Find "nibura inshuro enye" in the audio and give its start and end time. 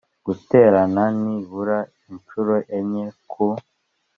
1.21-3.05